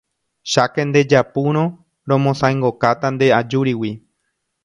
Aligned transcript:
cháke 0.51 0.81
ndejapúrõ 0.87 1.63
romosãingokáta 2.09 3.07
nde 3.13 3.27
ajúrigui. 3.39 3.91